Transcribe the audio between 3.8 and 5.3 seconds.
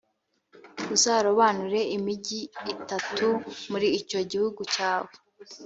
icyo gihugu cyawe,